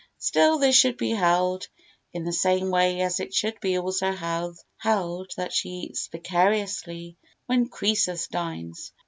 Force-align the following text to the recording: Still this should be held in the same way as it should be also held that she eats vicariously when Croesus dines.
Still 0.17 0.57
this 0.57 0.75
should 0.75 0.97
be 0.97 1.11
held 1.11 1.67
in 2.11 2.23
the 2.23 2.33
same 2.33 2.71
way 2.71 3.01
as 3.01 3.19
it 3.19 3.35
should 3.35 3.59
be 3.59 3.77
also 3.77 4.11
held 4.13 5.29
that 5.37 5.53
she 5.53 5.69
eats 5.69 6.07
vicariously 6.11 7.17
when 7.45 7.69
Croesus 7.69 8.27
dines. 8.27 8.93